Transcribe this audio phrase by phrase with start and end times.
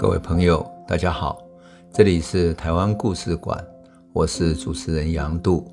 [0.00, 1.42] 各位朋友，大家好，
[1.92, 3.62] 这里是台湾故事馆，
[4.14, 5.70] 我是主持人杨度，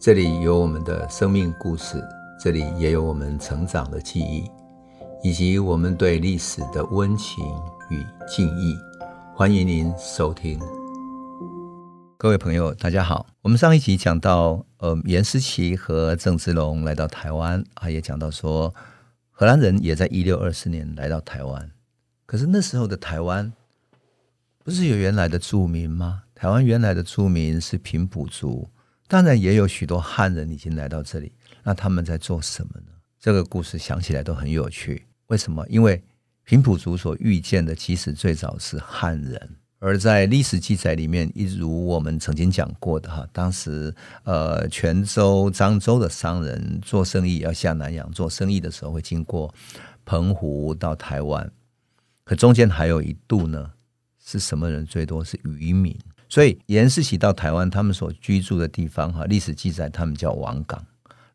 [0.00, 2.02] 这里有我们的生命故事，
[2.40, 4.50] 这里也有我们成长的记忆，
[5.22, 7.44] 以及我们对历史的温情
[7.88, 8.76] 与敬意。
[9.32, 10.60] 欢迎您收听。
[12.18, 13.26] 各位朋友，大家好。
[13.42, 18.74] 我们上一集讲到，呃，颜思齐和郑芝龙来到台湾，啊，也讲到说，
[19.30, 21.70] 荷兰人也在一六二四年来到台湾。
[22.26, 23.52] 可是那时候的台湾，
[24.64, 26.24] 不是有原来的住民吗？
[26.34, 28.68] 台湾原来的住民是平埔族，
[29.06, 31.32] 当然也有许多汉人已经来到这里。
[31.62, 32.92] 那他们在做什么呢？
[33.18, 35.06] 这个故事想起来都很有趣。
[35.28, 35.64] 为什么？
[35.68, 36.02] 因为
[36.44, 39.56] 平埔族所遇见的，其实最早是汉人。
[39.78, 49.54] 而在历史记载里面，一如我们曾经讲过的哈，当时呃，泉州、漳州的商人做生意要下南洋做生意的时候，会经过
[50.04, 51.50] 澎湖到台湾。
[52.26, 53.70] 可中间还有一度呢，
[54.18, 55.24] 是什么人最多？
[55.24, 55.96] 是渔民。
[56.28, 60.84] 所以颜思齐到台湾，他们所居住的地方，哈，历史记载他们叫王港。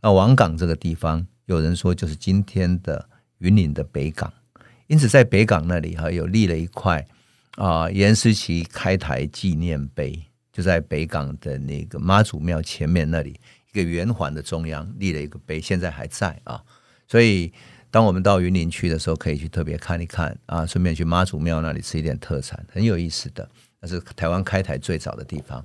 [0.02, 4.34] 那王港这个地方，有人说就是今天的云林的北港。
[4.88, 7.08] 因此，在北港那里，哈，有立了一块
[7.56, 13.40] 啊颜思齐开台纪念碑，就在北港的那个妈祖庙前面那里
[13.72, 16.62] 一个圆环的中央立了一个碑，现在还在啊。
[17.08, 17.54] 所以。
[17.92, 23.48] 当我们到云林去的时候，可以去特别看一看啊，顺便去妈祖庙那里吃一点特产，很有意思的。
[23.82, 25.64] 那是台湾开台最早的地方。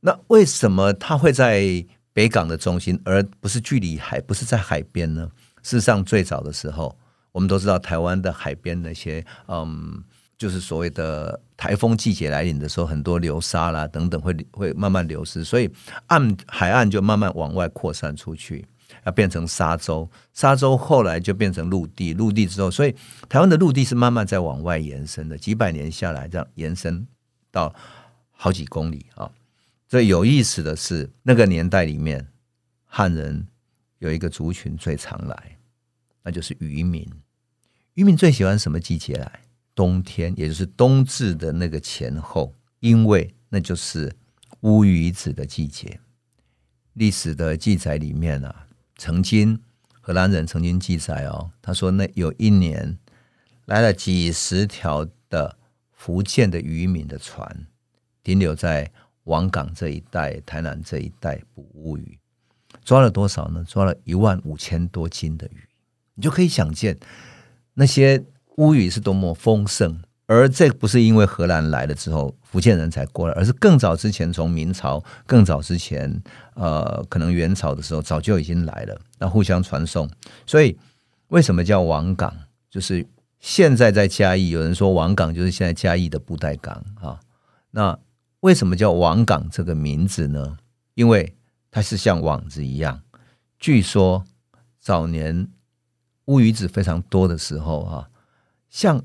[0.00, 5.28] 那为什么它会在北港的中心，而不是距离海，不是在海边呢？
[5.64, 6.96] 事实上，最早的时候，
[7.32, 10.02] 我们都知道台湾的海边那些，嗯，
[10.36, 15.68] 就是所谓的台风季节来临的时候，很多流沙啦等等会会慢慢流失，所以
[16.06, 18.64] 岸海岸就慢慢往外扩散出去。
[19.04, 22.94] 要变成沙洲，沙洲后来就变成陆地，陆地之后，所以
[23.28, 27.06] 台湾的陆地是慢慢在往外延伸的，几百年下来，这样延伸
[27.50, 27.74] 到
[28.30, 29.30] 好几公里啊。
[29.86, 32.28] 最有意思的是，那个年代里面，
[32.84, 33.46] 汉人
[33.98, 35.58] 有一个族群最常来，
[36.22, 37.08] 那就是渔民。
[37.94, 39.40] 渔民最喜欢什么季节来？
[39.74, 44.14] 冬天，也就是冬至的那个前后，因为那就是
[44.60, 45.98] 乌鱼子的季节。
[46.92, 48.67] 历史的记载里面啊。
[48.98, 49.60] 曾经，
[50.00, 52.98] 荷兰人曾经记载哦，他说那有一年
[53.66, 55.56] 来了几十条的
[55.92, 57.66] 福建的渔民的船，
[58.24, 58.90] 停留在
[59.24, 62.18] 王港这一带、台南这一带捕乌鱼，
[62.84, 63.64] 抓了多少呢？
[63.68, 65.68] 抓了一万五千多斤的鱼，
[66.14, 66.98] 你就可以想见
[67.74, 68.24] 那些
[68.56, 70.02] 乌鱼是多么丰盛。
[70.30, 76.22] 而这不是因为荷兰来了之后，福建人才过来，而是更早之前，从明朝更早之前，
[76.52, 80.06] 呃，可能元朝的时候早就已经来了，那互相传送。
[80.44, 80.78] 所以
[81.28, 82.30] 为什么叫王港？
[82.68, 83.06] 就是
[83.40, 87.18] 现在在嘉义，有人说王港就是现在嘉义的布袋港啊。
[87.70, 87.98] 那
[88.40, 90.58] 为什么叫王港这个名字呢？
[90.92, 91.34] 因为
[91.70, 93.00] 它是像网子一样。
[93.58, 94.22] 据说
[94.78, 95.48] 早年
[96.26, 98.10] 乌鱼子非常多的时候啊，
[98.68, 99.02] 像。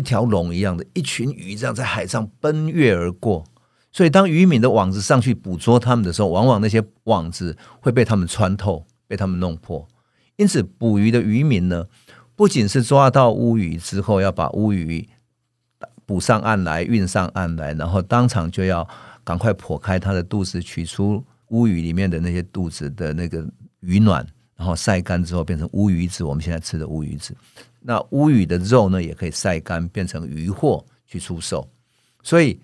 [0.00, 3.44] 一条龙一样的一群鱼，这样在海上奔跃而过。
[3.92, 9.86] 所以，当渔民的网子上去捕捉他们的时候，往往那些网子会被他们穿透，被他们弄破。
[10.36, 11.84] 因此，捕鱼的渔民呢，
[12.34, 15.06] 不仅是抓到乌鱼之后，要把乌鱼
[16.06, 18.88] 捕上岸来，运上岸来，然后当场就要
[19.22, 23.46] 赶快剖开它的肚子，取出乌鱼里面的那些肚子的那个
[23.80, 26.24] 鱼卵，然后晒干之后变成乌鱼子。
[26.24, 27.36] 我们现在吃的乌鱼子。
[27.82, 31.70] 那乌鱼的肉呢，也可以晒干变成鱼货去出售。
[32.22, 32.60] 所以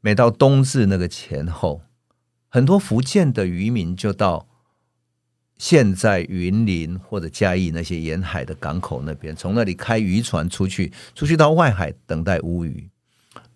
[0.00, 1.82] 每到冬至那个前后，
[2.48, 4.48] 很多福建的渔民就到
[5.56, 12.90] 现在云林或者嘉义那些沿海的港口那边，从那里开渔船出去，出去到外海等待乌鱼。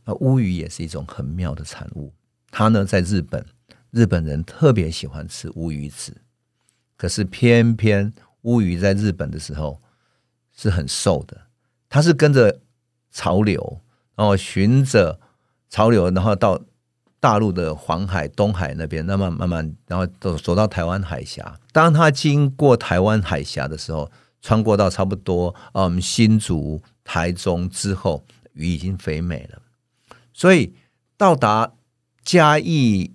[0.04, 2.14] 那乌鱼也是一种很妙的产物。
[2.52, 3.44] 它呢，在日本，
[3.90, 6.16] 日本人特别喜欢吃乌鱼子，
[6.96, 8.12] 可是偏偏
[8.42, 9.82] 乌鱼在日本的时候。
[10.60, 11.42] 是很瘦的，
[11.88, 12.60] 他是跟着
[13.12, 13.80] 潮流，
[14.16, 15.20] 然后循着
[15.70, 16.60] 潮流，然后到
[17.20, 21.60] 大陆的黄海、东海那边，那么慢慢，然后走走到台湾海峡。
[21.72, 24.10] 当他经过台湾海峡的时候，
[24.42, 28.24] 穿过到差不多嗯新竹、台中之后，
[28.54, 29.62] 鱼已经肥美了。
[30.32, 30.74] 所以
[31.16, 31.72] 到达
[32.24, 33.12] 嘉义、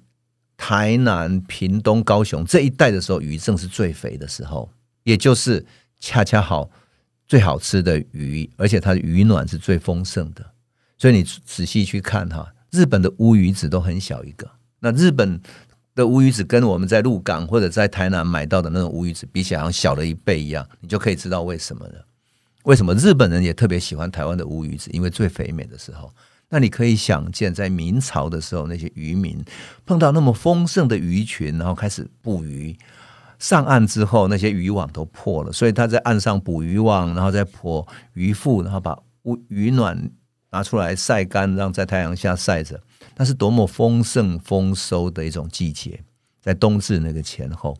[0.56, 4.69] 台南、屏东、高雄这一带的时候，鱼正是最肥的时候，
[5.04, 5.66] 也就是
[6.00, 6.69] 恰恰好。
[7.28, 10.46] 最好吃的鱼，而且它的鱼卵是最丰盛的，
[10.98, 14.50] 所以你仔细去看哈，日本的乌鱼子都很小一个。
[14.80, 15.40] 那日本
[15.96, 22.06] 的乌鱼子跟我们在鹿港或者在台南买到的那种乌鱼子比起来，好像小了一倍一样，你就可以知道为什么了。
[22.64, 24.90] 为什么日本人也特别喜欢台湾的乌鱼子？
[24.92, 26.14] 因为最肥美的时候。
[26.50, 29.44] 那你可以想见，在明朝的时候，那些渔民
[29.86, 32.78] 碰到那么丰盛的鱼群，然后开始捕鱼。
[33.44, 40.10] 上岸之后，那些渔网都破了，所以他在岸上捕渔网，然后再破渔腹，然后把鱼鱼卵
[40.51, 42.80] 拿出来晒干，让在太阳下晒着。
[43.18, 46.00] 那是多么丰盛丰收的一种季节，
[46.42, 47.75] 在冬至那个前后。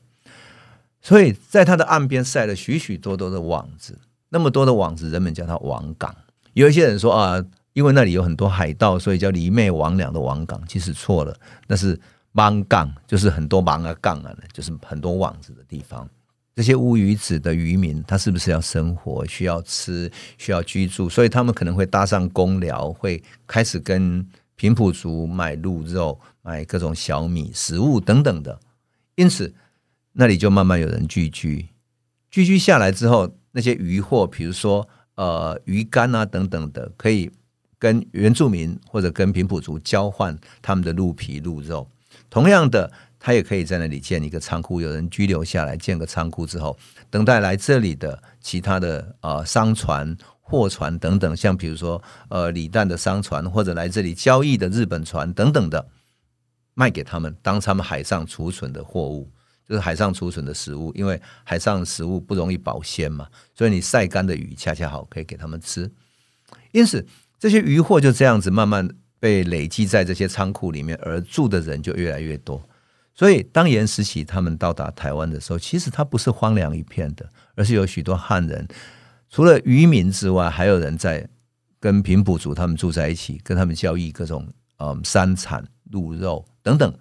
[1.02, 6.14] 所以在他的岸边晒了许许多多的网子，那么多的网子，人们叫它网港。
[6.52, 7.42] 有一些人说啊。
[7.74, 12.00] 因为那里有很多海盗，所以叫魑魅魍魎的网港，其实错了，那是
[12.34, 16.08] 网港，就是很多芒啊港啊，就是很多网子的地方。
[16.56, 28.60] 这些乌鱼子的渔民，他是不是要生活，需要吃，需要居住，所以他们可能会搭上公寮，会开始跟平埔族买鹿肉、买各种小米、食物等等的。
[29.16, 29.54] 因此，
[30.12, 31.70] 那里就慢慢有人聚居，
[32.30, 37.32] 聚居下来之后，那些渔获，比如说呃鱼干啊等等的，可以。
[37.80, 41.86] 跟原住民或者跟平埔族交换他们的鹿皮、鹿肉，
[42.34, 46.76] 同样的，他也可以在那里建一个仓库，有人居留下来，建个仓库之后，
[47.12, 55.88] 等待来这里的其他的呃商船、货船等等，像比如说呃李旦的商船或者来这里交易的日本船等等的，
[56.74, 59.30] 卖给他们当他们海上储存的货物，
[59.70, 65.92] 就是海上储存的食物，因为海上食物不容易保鲜嘛，所以你晒干的鱼恰恰好可以给他们吃，
[66.72, 67.06] 因此。
[67.40, 68.88] 这些渔获就这样子慢慢
[69.24, 72.62] 被累积在这些仓库里面，而住的人就越来越多。
[73.16, 78.68] 所以，当颜思齐他们到达台湾的时候，其实它不是荒凉一片的，而是有许多汉人，
[79.30, 81.26] 除了渔民之外，还有人在
[81.80, 84.46] 跟平埔族他们住在一起，跟他们交易各种
[84.80, 86.94] 嗯山产、鹿肉等等。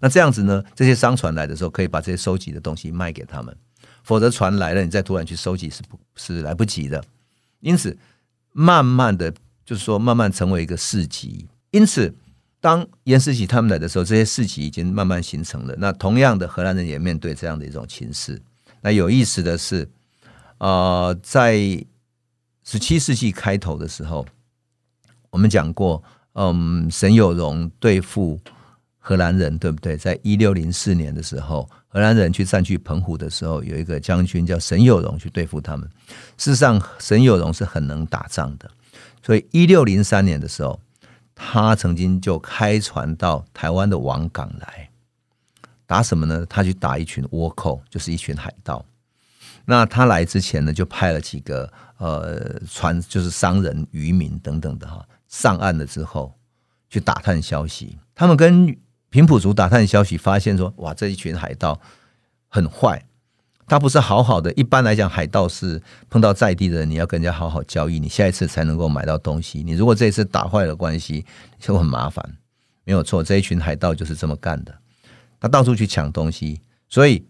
[0.00, 3.56] 那这样子呢，这些商船来的时候，可以把这些收集的东西卖给他们，
[4.02, 7.00] 否则船来了，你再突然去收集是不，是来不及的。
[7.60, 7.96] 因此，
[8.52, 9.32] 慢慢的。
[9.64, 11.46] 就是说，慢慢成为一个市集。
[11.70, 12.14] 因此，
[12.60, 15.74] 当颜思齐他们来的时候，这些市集已经慢慢形成了。
[15.78, 18.40] 那同样的，荷兰人也面对这样的一种情势。
[18.80, 19.88] 那有意思的是，
[20.58, 21.56] 呃，在
[22.64, 24.26] 十七世纪开头的时候，
[25.30, 26.02] 我们讲过，
[26.34, 28.40] 嗯，沈有容对付
[28.98, 29.96] 荷兰人，对不对？
[29.96, 35.88] 在一六零四年的时候，荷兰人去占据澎湖的时候，有一个将军叫沈有容去对付他们。
[36.36, 38.70] 事实上，沈有容是很能打仗的。
[39.22, 40.80] 所以，一六零三年的时候，
[41.40, 44.90] 他曾经就开船到台湾的王港来
[45.86, 46.44] 打什么呢？
[46.46, 48.84] 他去打一群倭寇，就是一群海盗。
[49.64, 56.34] 那他来之前呢，就派了几个呃船，就是商人、渔民等等的哈，上岸了之后
[56.90, 57.96] 去打探消息。
[58.14, 58.76] 他们跟
[59.08, 61.80] 平埔族打探消息，发现说：哇，这一群海盗
[62.48, 63.02] 很坏。
[63.68, 69.62] 他不是好好的，一般来讲，海盗是碰到在地的人，你要跟人家好好交易，你下一次才能够买到东西。
[69.62, 71.26] 你如果这一次打坏了关系，
[71.58, 72.24] 就很麻烦。
[72.84, 74.74] 没有错，这一群海盗就是这么干的，
[75.38, 76.62] 他到处去抢东西。
[76.88, 77.26] 所以，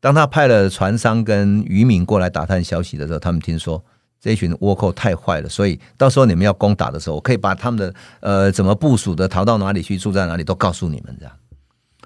[0.00, 3.82] 当他派了船商跟渔民过来打探消息的时候，他们听说
[4.20, 11.32] 这一群倭寇太坏了，所以到时候你们要攻打的时候，我可以把他们的呃怎么部署的、逃到哪里去、住在哪里都告诉你们这样。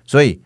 [0.04, 0.42] 所以。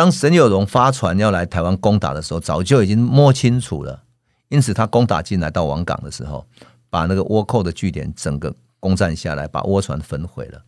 [0.00, 4.02] 当沈有容发船要来台湾攻打的时候，早就已经摸清楚了。
[4.48, 6.46] 因此，他攻打进来到王港的时候，
[6.88, 10.64] 把那个倭寇的据点整个攻占下来，把倭船焚毁了，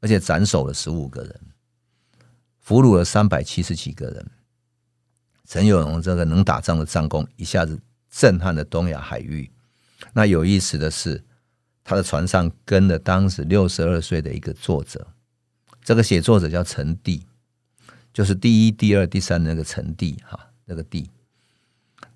[0.00, 1.40] 而且斩首了十五个人，
[2.60, 4.30] 俘虏了三百七十几个人。
[5.44, 7.80] 沈有容这个能打仗的战功，一下子
[8.12, 9.50] 震撼了东亚海域。
[10.12, 11.24] 那有意思的是，
[11.82, 15.08] 他的船上跟了当时六十二岁的一个作者，
[15.82, 17.26] 这个写作者叫陈第。
[18.12, 21.08] 就是第一、第二、第三那个陈帝哈，那个帝，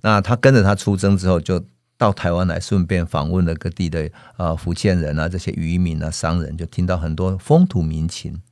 [0.02, 1.64] 那他跟着他出征之后，就
[1.96, 8.42] 到台湾来，顺便访问了各地的啊福建人啊，这些渔民啊、商人，就听到很多风土民情。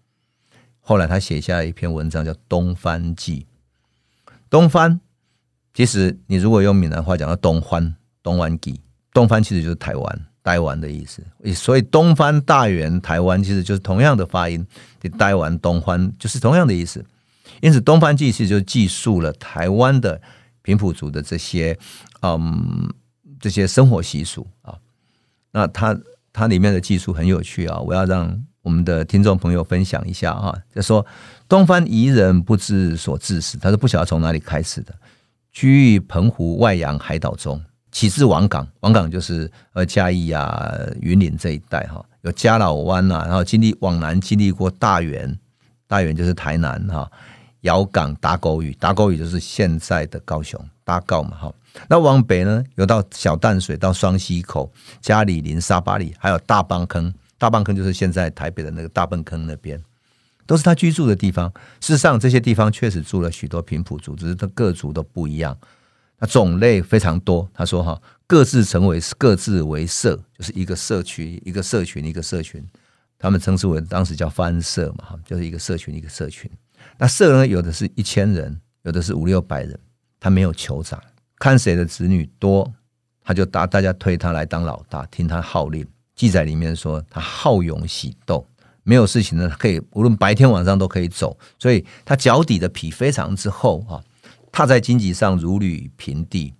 [0.81, 3.47] 后来他写下一篇文章，叫《东番记》。
[4.51, 5.01] 东番，
[5.73, 8.81] 其实你如果用闽南话讲到东番、东湾记，
[9.13, 11.23] 东番其实就是台湾、台湾的意思。
[11.55, 14.67] 所以东番、大员、台湾其实就是同样的发音，
[15.01, 17.05] 你台湾、东番就是同样的意思。
[17.61, 20.21] 因此，《东方记》事就记述了台湾的
[20.63, 21.79] 平埔族的这些，
[22.23, 22.93] 嗯，
[23.39, 24.77] 这些生活习俗啊。
[25.53, 25.97] 那它
[26.33, 30.55] 它里面的记述很有趣啊，我要让我们的听众朋友分享一下啊。
[30.75, 31.05] 就说
[31.49, 34.95] 东方彝人不知所自始，他是不晓得从哪里开始的。
[35.53, 45.39] 居于澎湖外洋海岛中，起自王港，王港就是呃嘉义啊、云林这一带哈，有嘉老湾呐，然后经历往南经历过大员，
[45.87, 47.09] 大员就是台南哈。
[47.65, 51.55] 遥港打狗屿，打狗屿就是现在的高雄，搭告嘛，哈。
[51.89, 57.13] 那往北呢，有到小淡水、到双溪口、加里林、沙巴里，还有大坝坑。
[57.37, 59.83] 大坝坑就是现在台北的那个大笨坑那边，
[60.47, 61.53] 都是他居住的地方。
[61.81, 65.57] 事实上，这些地方确实住了许多平埔族，只是他各族都不一样。
[66.19, 67.49] 那种类非常多。
[67.53, 72.65] 他说哈，各自成为各自为社，就是一个社区、一个社群、一个社群。
[73.19, 76.51] 他们称之为当时叫番社嘛，哈，就是一个社群、一个社群。
[76.99, 79.79] 那社呢，有的是一千人，有的是五六百人。
[80.21, 81.03] 他没有酋长。
[81.39, 82.73] 看谁的子女多，
[83.23, 85.87] 他就大大家推他来当老大，听他号令。
[86.15, 88.47] 记载里面说他好勇喜斗，
[88.85, 94.01] 没有事情呢，可以无论白天晚上都可以走，所以他脚底的皮非常之厚啊，
[94.53, 96.55] 踏在荆棘上如履平地，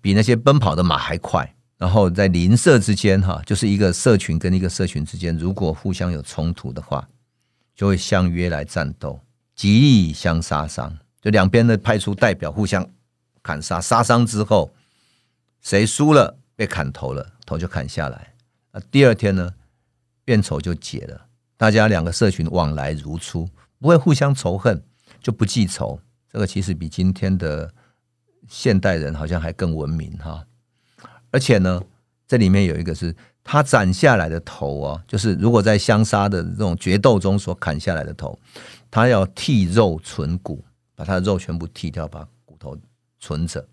[0.00, 1.54] 比那些奔跑的马还快。
[1.76, 7.06] 然后在邻舍之间哈，就是一个社群跟一个社群之间，如果互相有冲突的话，
[7.74, 9.20] 就会相约来战斗，
[9.56, 12.88] 极力相杀伤，就两边呢派出代表互相。
[13.42, 14.74] 砍杀杀伤之后，
[15.60, 18.34] 谁输了被砍头了，头就砍下来。
[18.72, 19.54] 那第二天呢，
[20.24, 23.48] 怨仇就解了，大家两个社群往来如初，
[23.78, 24.82] 不会互相仇恨，
[25.22, 26.00] 就不记仇。
[26.28, 27.72] 这个其实比今天的
[28.48, 30.44] 现代人好像还更文明哈。
[31.30, 31.80] 而且呢，
[32.26, 33.14] 这里面有一个是
[33.46, 38.38] 他斩下来的头啊，就是如果在相杀的这种决斗中所砍下来的头，
[38.90, 40.62] 他要剔肉存骨，
[40.94, 42.76] 把他的肉全部剔掉，把骨头。
[43.18, 43.66] 存着，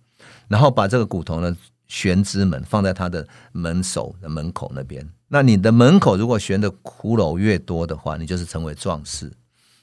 [0.48, 5.08] 然后把这个骨头呢悬之门，放在他的门首的门口那边。
[5.28, 9.32] 那你的门口如果悬的骷髅越多的话，你就是成为壮士。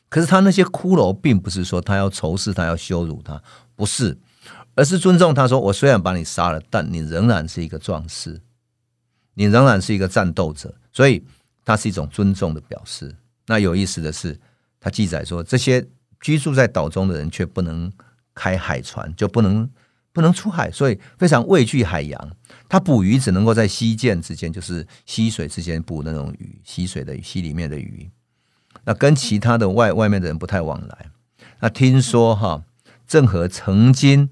[0.09, 3.41] 可是他那些骷髅并不是说他要仇视他，要羞辱他，
[3.77, 4.19] 不是，
[4.75, 8.41] 而是尊重他说：我虽然把你杀了，但你仍然是一个壮士，
[9.41, 10.75] 你仍然是一个战斗者。
[10.93, 11.25] 所以
[11.65, 13.15] 他是一种尊重的表示。
[13.47, 14.39] 那有意思的是，
[14.79, 15.87] 他记载说，这些
[16.21, 17.91] 居住在岛中的人却不能。
[18.33, 19.69] 开海船就不能
[20.13, 22.37] 不能出海，所以非常畏惧海洋。
[22.69, 28.09] 他捕鱼只能够在溪涧之间，就是溪水之间捕那种鱼，溪水的溪里面的鱼。
[28.85, 31.11] 那跟其他的外外面的人不太往来。
[31.59, 32.63] 那听说哈，
[33.07, 34.31] 郑和曾经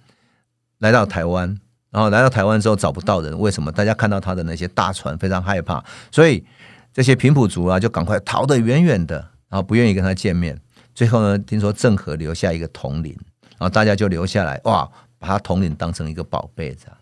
[0.79, 1.59] 来到台湾，
[1.91, 3.73] 然后来到台湾之后找不到人，为什么？
[3.73, 6.45] 大家看到他的那些大船非常害怕，所以
[6.93, 9.17] 这些平埔族啊就赶快逃得远远的，
[9.49, 10.61] 然后不愿意跟他见面。
[10.95, 13.17] 最后呢，听说郑和留下一个统领。
[13.61, 16.97] 然后大家就留下来，哇，把他统领当成一个宝贝这样。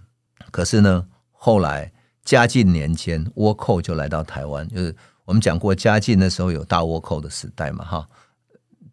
[0.50, 1.92] 可是呢，后来
[2.24, 8.06] 嘉靖年间，倭寇就来到台湾，就是我们讲过，嘉靖那时候有大倭寇的时代嘛，哈，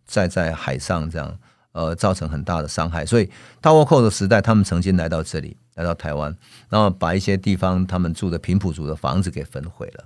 [0.06, 1.34] 在在海上这样，
[1.74, 3.06] 呃，造成很大的伤害。
[3.06, 3.30] 所以
[3.62, 6.34] 大倭寇的时代，他们曾经来到这里，来到台湾，
[6.70, 10.06] 然后把一些地方他们住的平埔族的房子给焚毁了，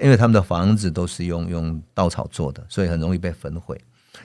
[0.00, 3.78] 因为他们的房子都是用用稻草做的，所以很容易被焚毁。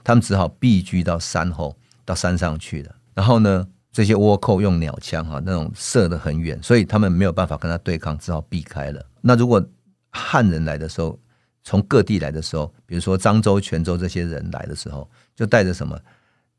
[0.04, 1.76] 他们只好避居到山后。
[2.06, 9.02] 到山上去了，然后呢，这些倭寇用鸟枪哈，那种射得很远，所以他们没有办法跟他对抗，只好避开了。
[9.22, 9.66] 那如果
[10.10, 11.18] 汉人来的时候，
[11.64, 15.98] 从各地来的时候，比如说漳州、泉州这些人来的时候，就带着什么？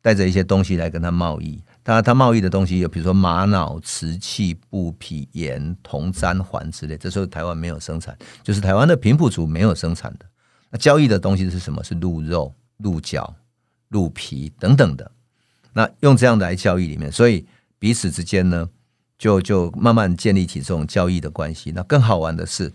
[0.04, 1.58] 带着一些东西来跟他贸易。
[1.82, 6.94] 当然，他贸易的东西有，比如说玛瑙、瓷器、布匹、盐、铜、簪、环之类。
[6.98, 10.26] 这时候台湾没有生产，就是台湾的平埔族没有生产的。
[10.68, 11.82] 那交易的东西是什么？
[11.82, 13.34] 是鹿肉、鹿角、
[13.88, 15.10] 鹿皮等等的。
[15.72, 17.46] 那用这样的来交易里面，所以
[17.78, 18.68] 彼此之间呢，
[19.16, 21.72] 就就慢慢建立起这种交易的关系。
[21.74, 22.68] 那更好玩的是，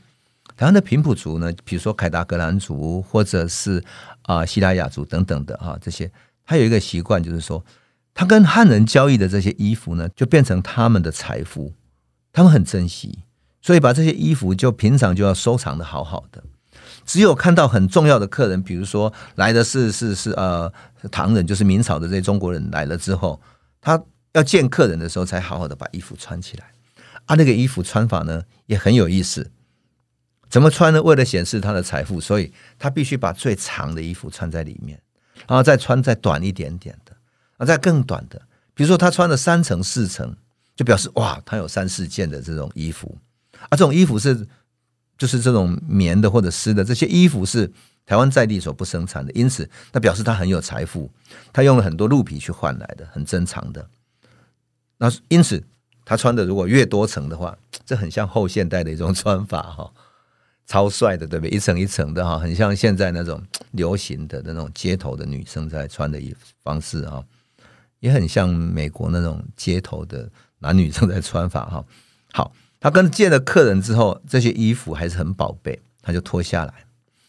[0.58, 3.84] 台湾的平埔族呢，比如说凯达格兰族，或者是
[4.24, 6.12] 啊西拉雅族等等的哈，这些
[6.50, 7.64] 他有一个习惯，就是说，
[8.16, 11.76] 他跟汉人交易的这些衣服呢，就变成他们的财富，
[12.34, 13.20] 他们很珍惜，
[13.62, 16.44] 所以把这些衣服就平常就要收藏的好好的。
[17.06, 20.74] 只有看到很重要的客人，比如说来的是是是呃
[21.12, 23.40] 唐人，就是明朝的这些中国人来了之后，
[23.80, 24.02] 他
[24.34, 26.72] 要见客人的时候，才好好的把衣服穿起来。
[27.28, 29.52] 啊，那个衣服穿法呢也很有意思，
[30.50, 31.04] 怎么穿呢？
[31.04, 35.00] 为了显示他的财富，所以他必须把最长的衣服穿在里面，
[35.48, 37.16] 然后再穿再短一点点的，
[37.58, 38.42] 啊，再更短的。
[38.74, 40.36] 比如说他穿了三层四层，
[40.76, 43.18] 就表示哇，他有三四件的这种衣服。
[43.54, 44.48] 啊，这种衣服是。
[45.18, 47.70] 就是这种棉的或者丝的这些衣服是
[48.06, 51.12] 台湾在地所不生产的，因此那表示他很有财富，
[51.52, 53.86] 他用了很多鹿皮去换来的，很珍藏的。
[54.98, 55.62] 那因此
[56.06, 59.92] 他穿的如果越多层的话，这很像后现代的一种穿法哈，
[60.70, 61.50] 超帅的，对不对？
[61.56, 63.42] 一层一层的哈，很像现在那种
[63.74, 67.24] 流行的那种街头的女生在穿的衣服方式哈，
[68.00, 71.84] 也很像美国那种街头的男女生在穿法哈。
[72.32, 72.54] 好。
[72.82, 76.74] 他跟见了客人之后，这些衣服还是很宝贝，他就脱下来。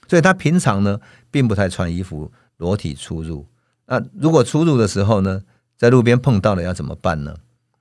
[0.07, 3.45] 所以他平常呢，并不太穿衣服裸体出入。
[3.87, 5.43] 那如果出入的时候呢，
[5.77, 7.35] 在路边碰到了要怎么办呢？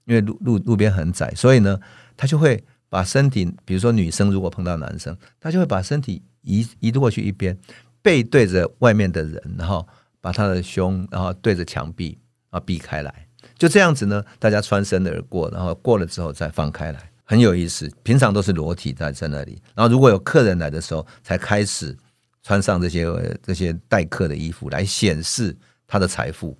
[0.06, 1.80] 因为路路路边很窄，所以呢，
[2.18, 7.58] 他就会把身体，比如说女生如果碰到男生，他就会把身体移移过去一边，
[8.01, 9.88] 背对着外面的人，然后
[10.19, 12.17] 把他的胸，然后对着墙壁
[12.50, 13.27] 啊避开来，
[13.58, 17.89] 就这样子呢，大家穿身而过，然后过了之后再放开来，很有意思。
[18.03, 21.96] 平常都是裸体在在那里，然后如果有客人来的时候，才开始
[22.41, 23.05] 穿上这些
[23.43, 25.55] 这些待客的衣服来显示
[25.86, 26.58] 他的财富。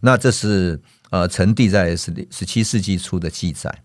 [0.00, 0.80] 那这是
[1.10, 3.82] 呃，成帝在十十七世纪初的记载，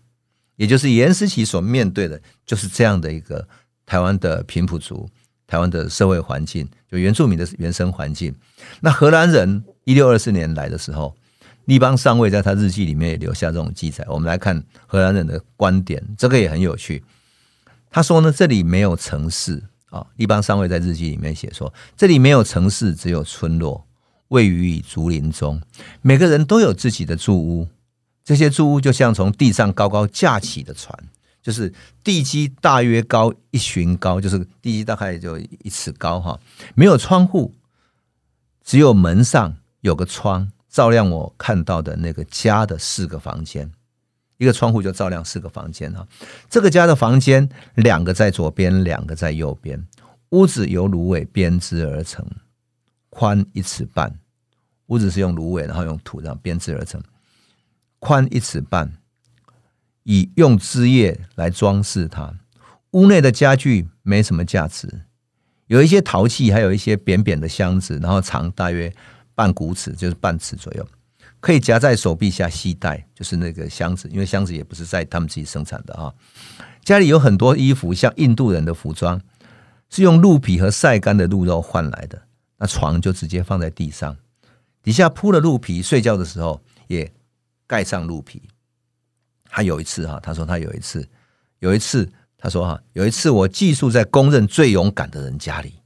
[0.56, 3.46] 也就是严思齐所面对的，就是这样的一个
[3.86, 5.08] 台湾的平埔族，
[5.46, 8.34] 台湾的社会环境，就原住民的原生环境。
[8.80, 11.14] 那荷兰人一六二四年来的时候，
[11.64, 14.04] 立邦上尉在他日记里面也留下这种记载。
[14.08, 17.02] 我们来看荷兰人的观点，这个也很有趣。
[17.90, 23.86] 他说呢，这里没有城市啊，立邦上尉在日记里面写说，这里没有城市，只有村落。
[24.28, 25.60] 位于竹林中，
[26.00, 27.68] 每个人都有自己的住屋。
[28.24, 30.96] 这些住屋就像从地上高高架起的船，
[31.42, 31.72] 就是
[32.04, 36.38] 地基大约高一寻高，就是地基大概就一尺高哈。
[36.74, 37.54] 没有窗户，
[38.62, 43.70] 只有门上有个窗，照亮我看到的那个家的四个房间。
[44.38, 46.04] 一个窗户就照亮四个房间哈。
[46.50, 49.86] 这个家的房间，两个在左边，两个在右边。
[50.30, 52.26] 屋子由芦苇编织而成，
[53.10, 54.18] 宽一尺半。
[54.86, 57.00] 屋子是用芦苇，然后用土这样编织而成，
[58.04, 58.94] 宽一尺半，
[60.02, 62.34] 以用枝叶来装饰它。
[62.90, 65.02] 屋内的家具没什么价值，
[65.68, 68.92] 有一些陶器，还有一些扁扁的箱子，然后长大约
[69.36, 70.84] 半股尺，就是半尺左右，
[71.38, 76.12] 可以夹在手臂下携带，就是那个箱子，因为箱子也不是在他们自己生产的啊。
[76.82, 79.20] 家里有很多衣服，像印度人的服装，
[79.88, 82.20] 是用鹿皮和晒干的鹿肉换来的。
[82.58, 84.16] 那床就直接放在地上。
[84.82, 87.12] 底下铺了鹿皮，睡觉的时候也
[87.72, 88.42] 盖上鹿皮。
[89.48, 91.08] 他有一次哈，他说他有一次，
[91.60, 95.80] 有一次他说哈，有一次我寄宿在公认最勇敢的人家里。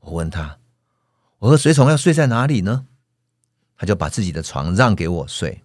[0.00, 0.58] 我问他，
[1.38, 2.84] 我和随从要睡在哪里呢？
[3.78, 5.62] 他就把自己的床让给我睡。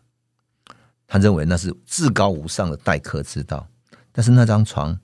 [1.06, 3.68] 他认为那是至高无上的待客之道。
[4.14, 4.98] 但是那张床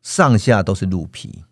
[0.00, 1.44] 上下都是鹿皮。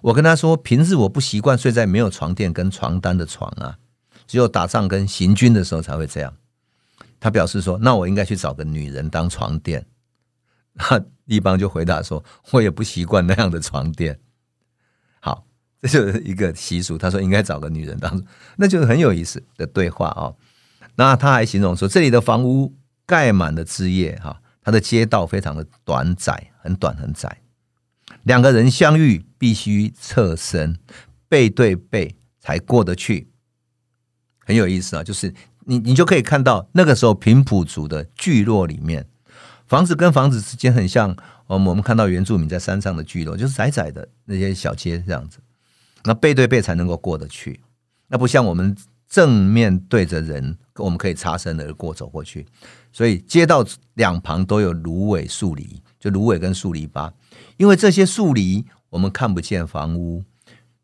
[0.00, 3.78] 我跟他说，平日我不习惯睡在没有床垫跟床单的床啊。
[4.26, 6.34] 只有打仗跟行军的时候才会这样。
[7.18, 9.86] 他表示说：“那我应该去找个女人当床垫。
[10.74, 14.20] ”那立邦就回答说：“我也不习惯那样的床垫。”
[15.20, 15.46] 好，
[15.80, 16.98] 这就是一个习俗。
[16.98, 18.22] 他说应该找个女人当，
[18.56, 20.34] 那就是很有意思的对话啊。
[20.96, 22.74] 那他还形容说，这里的房屋
[23.04, 27.42] 盖满了枝叶，哈，他的街道非常的短窄，很短很窄。
[28.22, 30.78] 两个人相遇必须侧身
[31.28, 33.30] 背对背才过得去。
[34.44, 35.34] 很有意思啊，就是
[35.68, 39.06] 你你就可以看到那个时候平埔族的聚落里面，
[39.66, 41.16] 房子跟房子之间很像，
[41.48, 45.38] 我们我们看到原住民在山上的聚落，就是窄窄的那些小街这样子，
[46.04, 47.60] 那背对背才能够过得去，
[48.08, 48.76] 那不像我们
[49.08, 52.46] 正面对着人，我们可以擦身而过走过去，
[52.92, 57.12] 所以街道两旁都有芦苇树篱，就芦苇跟树篱笆，
[57.56, 60.22] 因为这些树篱我们看不见房屋，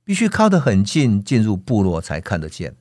[0.04, 2.74] 必须靠得很近进入部落才看得见。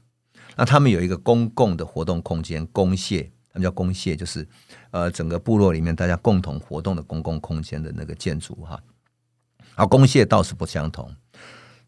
[0.56, 4.48] 那他们有一个公共的活动空间，公蟹，他们叫公蟹，就是
[4.92, 8.82] 呃整个部落里面大家共同活动的公共空间的那个建筑哈。
[9.76, 11.16] 啊公蟹倒是不相同，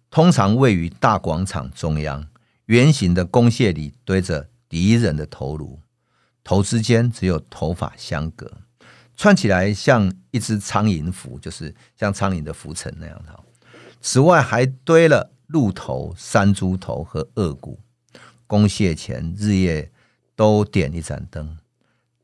[0.10, 2.28] 通常位于大广场中央，
[2.66, 5.80] 圆形的公蟹里堆着敌人的头颅，
[6.44, 8.50] 头之间只有头发相隔，
[9.16, 13.38] 串起来像一只苍蝇蹼，就是像苍蝇的浮尘那样的。
[14.00, 17.80] 此外还堆了鹿头、山猪头和顎骨。
[18.54, 19.92] 公廨前日夜
[20.36, 21.58] 都点一盏灯。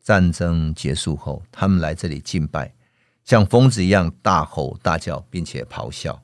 [0.04, 2.72] 战争结束后，他们来这里敬拜，
[3.26, 6.22] 像疯子一样大吼大叫，并且咆哮。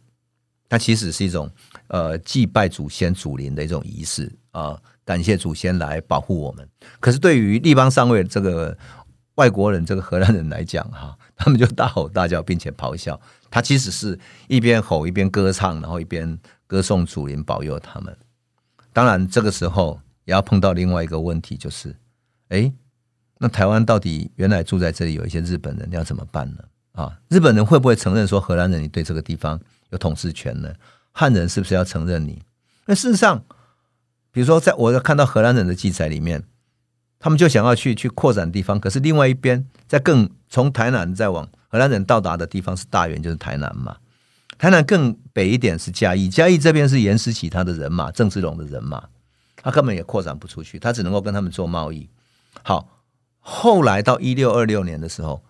[0.69, 1.49] 它其实是一种
[1.87, 6.69] 呃祭拜祖先祖灵的一种仪式啊、呃，感谢祖先来保护我们。
[6.99, 8.77] 可是对于立邦上尉这个
[9.35, 13.19] 外国人，这个荷兰人来讲哈， 他们就大吼大叫，并且咆哮。
[13.49, 16.37] 他其实是一边吼一边歌唱，然后一边
[16.67, 18.15] 歌颂祖灵保佑他们。
[18.95, 21.93] 当然，这个时候也要碰到另外一个问题，就是，
[22.47, 22.71] 哎，
[23.39, 26.63] 那台湾到底原来住在这里有一些日本人，要怎么办呢？
[26.93, 30.73] 啊，日本人会不会承认说荷兰人你对这个地方有统治权呢？
[31.11, 32.41] 汉人是不是要承认你？
[32.85, 33.43] 那事实上，
[34.31, 36.41] 比如说，在我看到荷兰人的记载里面，
[37.19, 43.97] 他们就想要去去扩展地方，可是另外一边，在更从台南再往荷兰人到达的地方是大原，就是台南嘛。
[44.57, 49.03] 台南更北一点是嘉义，嘉义这边是严思齐他的人马，郑芝龙的人马，
[49.57, 52.09] 他根本也扩展不出去，他只能够跟他们做贸易。
[52.63, 52.87] 好，
[53.39, 55.43] 后来到一六二六年的时候，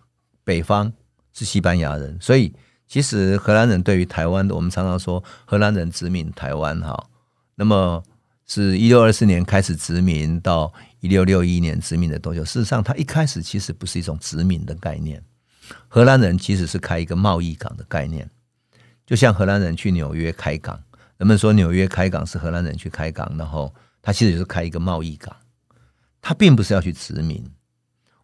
[0.43, 0.91] 北方
[1.33, 2.53] 是西班牙人，所以
[2.87, 7.07] 其实荷兰人对于台湾，我们常常说荷兰人殖民台湾哈。
[7.55, 8.03] 那么
[8.47, 12.43] 是一六二四年开始殖民，到一六六一年殖民的多久？
[12.43, 15.23] 事实上，他一开始其实不是一种殖民的概念。
[15.87, 18.29] 荷兰人其实是开一个贸易港的概念，
[19.05, 20.81] 就像荷兰人去纽约开港，
[21.17, 25.35] 人们说纽约开港是荷兰人去开港，然后他其实就是开一个贸易港，
[26.21, 27.43] 他并不是要去殖民。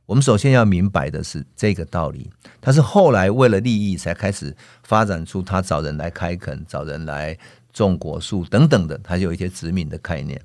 [0.07, 7.37] 我们首先要明白的是这个道理，他是后来为了利益才开始发展出他找人来开垦、找人来
[7.71, 10.41] 种果树等等的，他有一些殖民的概念。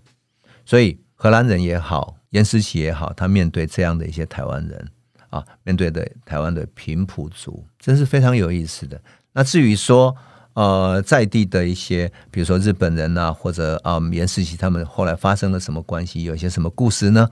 [0.65, 4.89] 所以荷兰人也好，颜思齐也好，他面对这样的一些台湾人
[5.37, 9.01] 啊，面对的台湾的平埔族，真是非常有意思的。
[9.33, 10.17] 那至于说
[10.55, 17.29] 呃在地的一些，比如说日本人啊，或者啊严思齐他们后来发生了什么关系，有一些什么故事呢？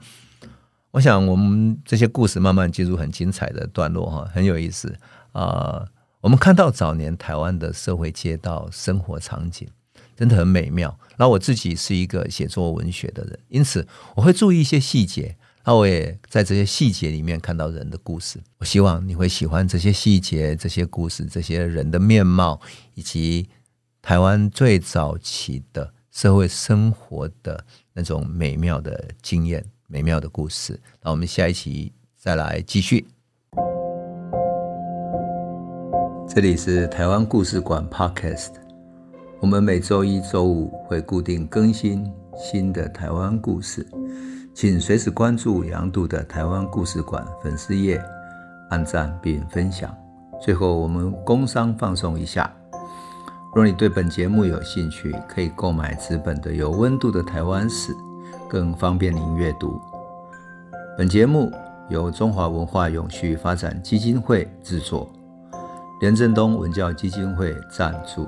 [0.91, 4.95] 我想，我们这些故事慢慢进入很精彩的段落哈，很有意思
[5.33, 5.87] 啊、呃。
[6.21, 9.67] 我们看到早年台湾的社会街道生活场景，
[10.15, 10.97] 真的很美妙。
[11.17, 15.37] 那我自己是一个写作文学的人，因此我会注意一些细节。
[15.67, 18.39] 那我也在这些细节里面看到人的故事。
[18.59, 22.61] 我希望你会喜欢这些细节、这些故事、这些人的面貌，
[22.93, 23.49] 以及
[23.99, 29.65] 台湾最早期的社会生活的那种美妙的经验。
[29.87, 33.07] 美妙的故事，那我们下一期再来继续。
[36.27, 38.51] 这里是台湾故事馆 Podcast，
[39.39, 43.87] 我们每周一、周五会固定更新新的台湾故事，
[44.55, 48.01] 请随时关注杨度的台湾故事馆粉丝页，
[48.69, 49.93] 按赞并分享。
[50.41, 52.49] 最后，我们工商放送一下，
[53.53, 57.91] 若你对本节目有兴趣，可以购买纸本的《有温度的台湾史》。
[58.47, 59.77] 更方便您阅读。
[60.97, 61.51] 本节目
[61.89, 65.11] 由中华文化永续发展基金会制作，
[65.99, 68.25] 连震东文教基金会赞助。